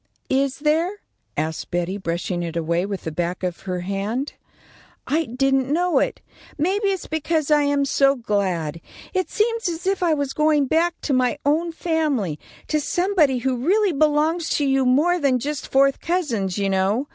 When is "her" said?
3.69-3.81